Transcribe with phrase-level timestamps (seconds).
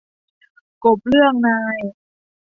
[0.83, 1.79] กบเลือกนาย